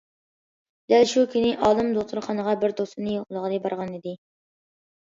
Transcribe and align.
دەل 0.93 1.05
شۇ 1.11 1.25
كۈنى 1.35 1.51
ئالىم 1.67 1.91
دوختۇرخانىغا 1.99 2.57
بىر 2.65 2.77
دوستىنى 2.81 3.15
يوقلىغىلى 3.21 3.65
بارغانىدى. 3.69 4.21